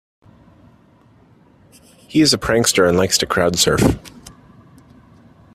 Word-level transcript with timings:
He 2.07 2.21
is 2.21 2.33
a 2.33 2.39
prankster 2.39 2.89
and 2.89 2.97
likes 2.97 3.19
to 3.19 3.27
crowd-surf. 3.27 3.99